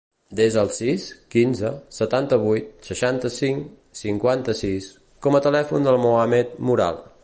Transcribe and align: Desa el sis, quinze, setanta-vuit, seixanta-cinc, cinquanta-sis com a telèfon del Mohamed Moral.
Desa 0.37 0.61
el 0.61 0.69
sis, 0.77 1.03
quinze, 1.35 1.71
setanta-vuit, 1.99 2.73
seixanta-cinc, 2.89 3.69
cinquanta-sis 4.03 4.89
com 5.27 5.39
a 5.41 5.47
telèfon 5.49 5.91
del 5.91 6.05
Mohamed 6.09 6.63
Moral. 6.71 7.05